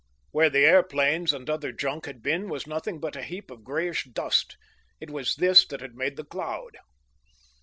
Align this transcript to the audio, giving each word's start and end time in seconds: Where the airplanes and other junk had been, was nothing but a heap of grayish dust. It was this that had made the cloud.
Where 0.31 0.49
the 0.49 0.65
airplanes 0.65 1.31
and 1.31 1.47
other 1.47 1.71
junk 1.71 2.07
had 2.07 2.23
been, 2.23 2.49
was 2.49 2.65
nothing 2.65 2.99
but 2.99 3.15
a 3.15 3.21
heap 3.21 3.51
of 3.51 3.63
grayish 3.63 4.05
dust. 4.05 4.57
It 4.99 5.11
was 5.11 5.35
this 5.35 5.63
that 5.67 5.81
had 5.81 5.93
made 5.93 6.15
the 6.17 6.25
cloud. 6.25 6.75